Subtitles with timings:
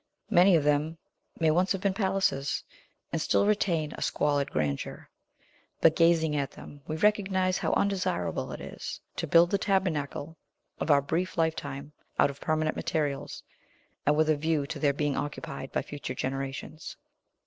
[0.31, 0.97] Many of them
[1.39, 2.63] may once have been palaces,
[3.13, 5.11] and still retain a squalid grandeur.
[5.79, 10.37] But, gazing at them, we recognize how undesirable it is to build the tabernacle
[10.79, 13.43] of our brief lifetime out of permanent materials,
[14.03, 16.97] and with a view to their being occupied by future 'generations.